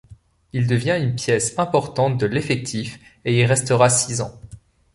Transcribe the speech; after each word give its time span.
Il 0.51 0.65
devient 0.65 0.97
une 0.99 1.13
pièce 1.13 1.59
importante 1.59 2.17
de 2.19 2.25
l'effectif 2.25 2.99
et 3.23 3.35
y 3.39 3.45
restera 3.45 3.87
six 3.87 4.21
ans. 4.21 4.33